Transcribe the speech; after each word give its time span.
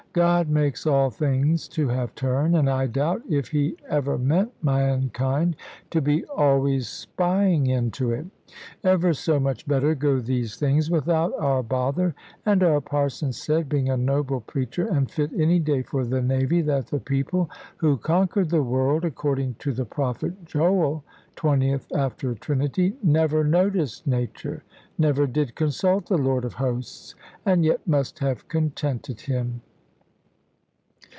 God 0.13 0.49
makes 0.49 0.85
all 0.85 1.09
things 1.09 1.69
to 1.69 1.87
have 1.87 2.13
turn; 2.15 2.53
and 2.53 2.69
I 2.69 2.85
doubt 2.85 3.21
if 3.29 3.47
He 3.47 3.77
ever 3.87 4.17
meant 4.17 4.51
mankind 4.61 5.55
to 5.89 6.01
be 6.01 6.25
always 6.25 6.89
spying 6.89 7.67
into 7.67 8.11
it. 8.11 8.25
Ever 8.83 9.13
so 9.13 9.39
much 9.39 9.65
better 9.65 9.95
go 9.95 10.19
these 10.19 10.57
things 10.57 10.91
without 10.91 11.31
our 11.39 11.63
bother; 11.63 12.13
and 12.45 12.61
our 12.61 12.81
parson 12.81 13.31
said, 13.31 13.69
being 13.69 13.87
a 13.87 13.95
noble 13.95 14.41
preacher, 14.41 14.85
and 14.85 15.09
fit 15.09 15.31
any 15.31 15.59
day 15.59 15.81
for 15.81 16.03
the 16.03 16.21
navy, 16.21 16.61
that 16.61 16.87
the 16.87 16.99
people 16.99 17.49
who 17.77 17.95
conquered 17.95 18.49
the 18.49 18.63
world, 18.63 19.05
according 19.05 19.53
to 19.59 19.71
the 19.71 19.85
prophet 19.85 20.43
Joel 20.43 21.05
20th 21.37 21.85
after 21.95 22.35
Trinity 22.35 22.97
never 23.01 23.45
noticed 23.45 24.05
nature, 24.05 24.65
never 24.97 25.25
did 25.25 25.55
consult 25.55 26.07
the 26.07 26.17
Lord 26.17 26.43
of 26.43 26.55
Hosts, 26.55 27.15
and 27.45 27.63
yet 27.63 27.87
must 27.87 28.19
have 28.19 28.49
contented 28.49 29.21
Him. 29.21 29.61